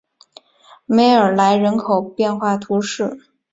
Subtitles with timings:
[0.87, 3.19] 梅尔莱人口变化图示